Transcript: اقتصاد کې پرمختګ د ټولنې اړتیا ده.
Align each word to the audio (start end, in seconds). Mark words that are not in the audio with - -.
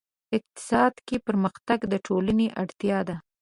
اقتصاد 0.37 0.93
کې 1.07 1.17
پرمختګ 1.27 1.79
د 1.91 1.93
ټولنې 2.05 2.47
اړتیا 2.61 2.99
ده. 3.07 3.15